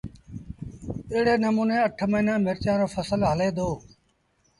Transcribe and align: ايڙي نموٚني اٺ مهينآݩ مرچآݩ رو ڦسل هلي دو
ايڙي 1.11 1.35
نموٚني 1.43 1.77
اٺ 1.85 1.99
مهينآݩ 2.11 2.43
مرچآݩ 2.45 2.79
رو 2.79 2.85
ڦسل 2.93 3.21
هلي 3.31 3.49
دو 3.57 3.69